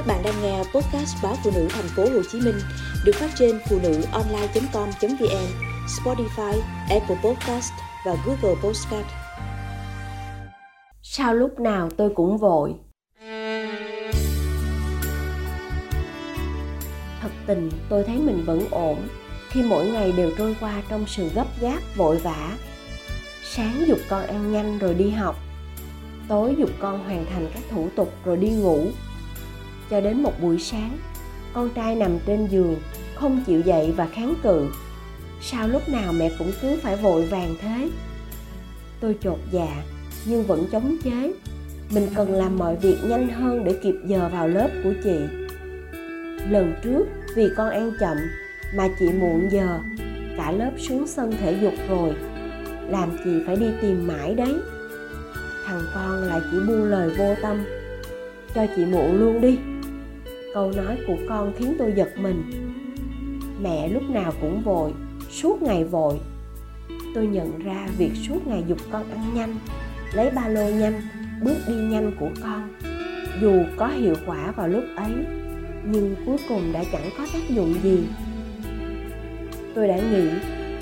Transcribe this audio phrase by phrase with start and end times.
[0.00, 2.54] Các bạn đang nghe podcast báo phụ nữ thành phố Hồ Chí Minh
[3.04, 5.46] được phát trên phụ nữ online.com.vn,
[5.86, 7.72] Spotify, Apple Podcast
[8.06, 9.06] và Google Podcast.
[11.02, 12.74] Sao lúc nào tôi cũng vội.
[17.20, 19.08] Thật tình tôi thấy mình vẫn ổn
[19.48, 22.56] khi mỗi ngày đều trôi qua trong sự gấp gáp vội vã.
[23.44, 25.36] Sáng dục con ăn nhanh rồi đi học,
[26.28, 28.86] tối dục con hoàn thành các thủ tục rồi đi ngủ
[29.90, 30.98] cho đến một buổi sáng.
[31.52, 32.76] Con trai nằm trên giường,
[33.14, 34.66] không chịu dậy và kháng cự.
[35.42, 37.90] Sao lúc nào mẹ cũng cứ phải vội vàng thế?
[39.00, 39.82] Tôi chột dạ
[40.24, 41.32] nhưng vẫn chống chế.
[41.94, 45.18] Mình cần làm mọi việc nhanh hơn để kịp giờ vào lớp của chị.
[46.50, 47.04] Lần trước,
[47.36, 48.16] vì con ăn chậm
[48.76, 49.78] mà chị muộn giờ,
[50.36, 52.14] cả lớp xuống sân thể dục rồi.
[52.88, 54.54] Làm chị phải đi tìm mãi đấy.
[55.66, 57.64] Thằng con lại chỉ buông lời vô tâm.
[58.54, 59.58] Cho chị muộn luôn đi
[60.54, 62.42] câu nói của con khiến tôi giật mình.
[63.62, 64.92] Mẹ lúc nào cũng vội,
[65.30, 66.18] suốt ngày vội.
[67.14, 69.56] Tôi nhận ra việc suốt ngày dục con ăn nhanh,
[70.12, 71.00] lấy ba lô nhanh,
[71.42, 72.74] bước đi nhanh của con.
[73.40, 75.12] Dù có hiệu quả vào lúc ấy,
[75.84, 77.98] nhưng cuối cùng đã chẳng có tác dụng gì.
[79.74, 80.28] Tôi đã nghĩ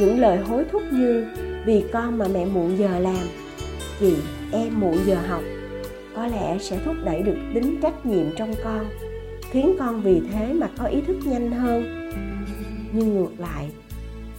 [0.00, 1.26] những lời hối thúc như,
[1.66, 3.26] vì con mà mẹ muộn giờ làm
[4.00, 4.14] chị
[4.52, 5.42] em muộn giờ học,
[6.16, 8.86] có lẽ sẽ thúc đẩy được tính trách nhiệm trong con
[9.54, 12.10] khiến con vì thế mà có ý thức nhanh hơn.
[12.92, 13.70] Nhưng ngược lại,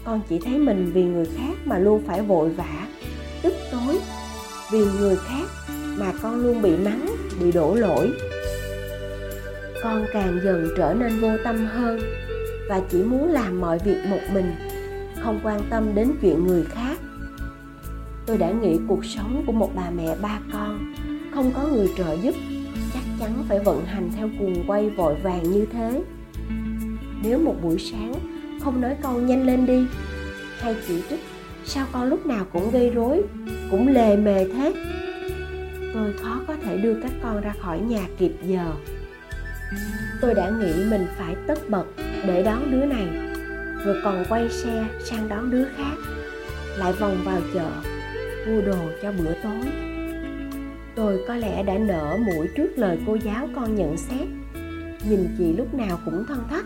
[0.03, 2.87] con chỉ thấy mình vì người khác mà luôn phải vội vã,
[3.41, 3.99] tức tối.
[4.71, 7.05] Vì người khác mà con luôn bị mắng,
[7.41, 8.11] bị đổ lỗi.
[9.83, 11.99] Con càng dần trở nên vô tâm hơn
[12.69, 14.55] và chỉ muốn làm mọi việc một mình,
[15.23, 16.97] không quan tâm đến chuyện người khác.
[18.25, 20.93] Tôi đã nghĩ cuộc sống của một bà mẹ ba con,
[21.35, 22.35] không có người trợ giúp
[23.19, 26.01] chắn phải vận hành theo cuồng quay vội vàng như thế.
[27.23, 28.13] Nếu một buổi sáng
[28.61, 29.85] không nói câu nhanh lên đi,
[30.59, 31.19] hay chỉ trích,
[31.65, 33.21] sao con lúc nào cũng gây rối,
[33.71, 34.73] cũng lề mề thế?
[35.93, 38.71] Tôi khó có thể đưa các con ra khỏi nhà kịp giờ.
[40.21, 41.85] Tôi đã nghĩ mình phải tất bật
[42.27, 43.07] để đón đứa này,
[43.85, 45.95] rồi còn quay xe sang đón đứa khác,
[46.77, 47.69] lại vòng vào chợ,
[48.47, 49.94] mua đồ cho bữa tối
[50.95, 54.27] tôi có lẽ đã nở mũi trước lời cô giáo con nhận xét.
[55.09, 56.65] Nhìn chị lúc nào cũng thân thắt.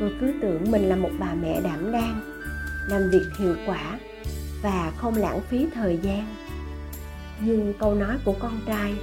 [0.00, 2.20] Tôi cứ tưởng mình là một bà mẹ đảm đang,
[2.88, 3.98] làm việc hiệu quả
[4.62, 6.34] và không lãng phí thời gian.
[7.40, 8.94] Nhưng câu nói của con trai,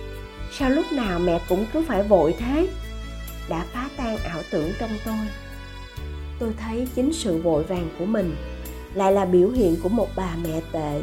[0.52, 2.68] sao lúc nào mẹ cũng cứ phải vội thế?
[3.50, 5.28] đã phá tan ảo tưởng trong tôi.
[6.40, 8.36] Tôi thấy chính sự vội vàng của mình
[8.94, 11.02] lại là biểu hiện của một bà mẹ tệ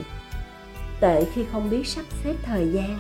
[1.03, 2.99] tệ khi không biết sắp xếp thời gian,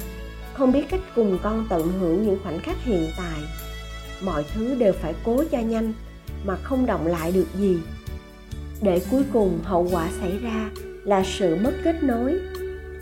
[0.54, 3.40] không biết cách cùng con tận hưởng những khoảnh khắc hiện tại.
[4.24, 5.92] Mọi thứ đều phải cố cho nhanh
[6.44, 7.78] mà không động lại được gì.
[8.82, 10.70] Để cuối cùng hậu quả xảy ra
[11.04, 12.40] là sự mất kết nối.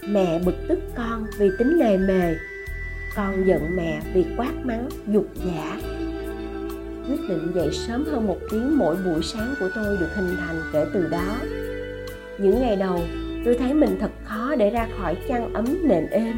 [0.09, 2.35] Mẹ bực tức con vì tính lề mề,
[3.17, 5.81] con giận mẹ vì quát mắng, dục giả.
[7.09, 10.63] Quyết định dậy sớm hơn một tiếng mỗi buổi sáng của tôi được hình thành
[10.73, 11.37] kể từ đó.
[12.39, 13.03] Những ngày đầu,
[13.45, 16.35] tôi thấy mình thật khó khó để ra khỏi chăn ấm nệm êm.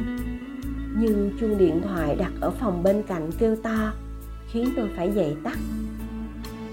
[0.99, 3.93] Nhưng chuông điện thoại đặt ở phòng bên cạnh kêu to,
[4.49, 5.59] khiến tôi phải dậy tắt.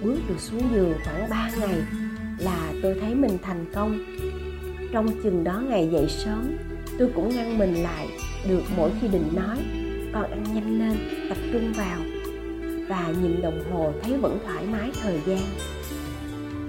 [0.04, 1.78] Bước được xuống giường khoảng 3 ngày
[2.40, 4.00] là tôi thấy mình thành công.
[4.92, 6.58] Trong chừng đó ngày dậy sớm,
[6.98, 8.08] tôi cũng ngăn mình lại
[8.50, 9.58] được mỗi khi định nói,
[10.14, 10.98] con ăn nhanh lên,
[11.30, 12.00] tập trung vào.
[12.90, 15.42] Và nhìn đồng hồ thấy vẫn thoải mái thời gian.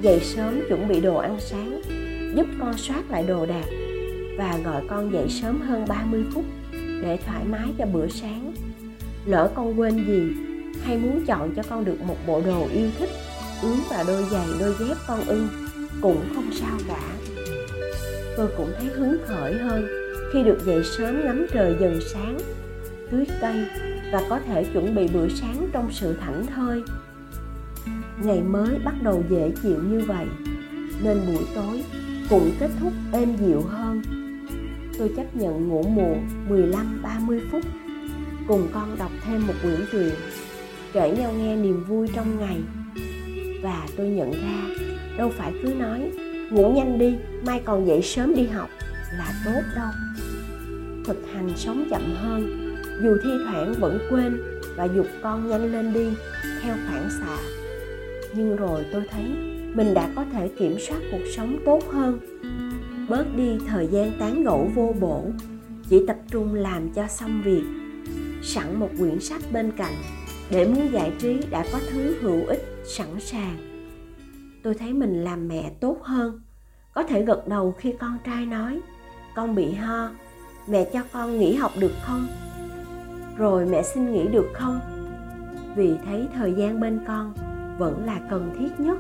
[0.03, 1.83] Dậy sớm chuẩn bị đồ ăn sáng,
[2.37, 3.90] giúp con soát lại đồ đạc
[4.41, 8.53] và gọi con dậy sớm hơn 30 phút để thoải mái cho bữa sáng.
[9.27, 10.23] Lỡ con quên gì
[10.85, 13.11] hay muốn chọn cho con được một bộ đồ yêu thích
[13.63, 15.49] ướm vào đôi giày đôi dép con ưng
[16.03, 17.03] cũng không sao cả.
[18.37, 19.89] Tôi cũng thấy hứng khởi hơn
[20.33, 22.39] khi được dậy sớm ngắm trời dần sáng,
[23.11, 23.67] tưới cây
[24.13, 26.83] và có thể chuẩn bị bữa sáng trong sự thảnh thơi.
[28.23, 30.27] Ngày mới bắt đầu dễ chịu như vậy,
[31.03, 31.83] nên buổi tối
[32.31, 33.90] cũng kết thúc êm dịu hơn.
[35.01, 37.63] Tôi chấp nhận ngủ muộn 15-30 phút,
[38.49, 40.15] cùng con đọc thêm một quyển truyện,
[40.93, 42.59] kể nhau nghe niềm vui trong ngày.
[43.63, 44.85] Và tôi nhận ra,
[45.17, 46.11] đâu phải cứ nói,
[46.51, 47.15] ngủ nhanh đi,
[47.47, 48.69] mai còn dậy sớm đi học
[49.19, 49.91] là tốt đâu.
[51.05, 54.43] Thực hành sống chậm hơn, dù thi thoảng vẫn quên
[54.77, 56.09] và dục con nhanh lên đi
[56.63, 57.37] theo phản xạ.
[58.35, 59.25] Nhưng rồi tôi thấy
[59.75, 62.19] mình đã có thể kiểm soát cuộc sống tốt hơn
[63.11, 65.25] bớt đi thời gian tán gẫu vô bổ.
[65.89, 67.65] Chỉ tập trung làm cho xong việc,
[68.43, 69.93] sẵn một quyển sách bên cạnh
[70.51, 73.57] để muốn giải trí đã có thứ hữu ích sẵn sàng.
[74.63, 76.41] Tôi thấy mình làm mẹ tốt hơn.
[76.95, 78.81] Có thể gật đầu khi con trai nói,
[79.35, 80.11] con bị ho,
[80.67, 82.27] mẹ cho con nghỉ học được không?
[83.37, 84.81] Rồi mẹ xin nghỉ được không?
[85.77, 87.35] Vì thấy thời gian bên con
[87.79, 88.99] vẫn là cần thiết nhất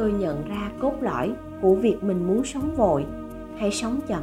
[0.00, 1.32] tôi nhận ra cốt lõi
[1.62, 3.06] của việc mình muốn sống vội
[3.56, 4.22] hay sống chậm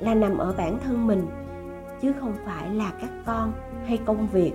[0.00, 1.26] là nằm ở bản thân mình,
[2.00, 3.52] chứ không phải là các con
[3.86, 4.52] hay công việc.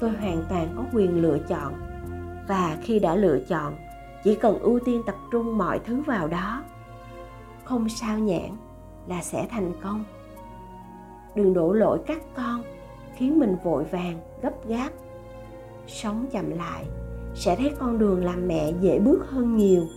[0.00, 1.74] Tôi hoàn toàn có quyền lựa chọn,
[2.48, 3.74] và khi đã lựa chọn,
[4.24, 6.62] chỉ cần ưu tiên tập trung mọi thứ vào đó.
[7.64, 8.50] Không sao nhãn
[9.06, 10.04] là sẽ thành công.
[11.34, 12.62] Đừng đổ lỗi các con
[13.14, 14.90] khiến mình vội vàng, gấp gáp.
[15.86, 16.84] Sống chậm lại
[17.34, 19.88] sẽ thấy con đường làm mẹ dễ bước hơn nhiều.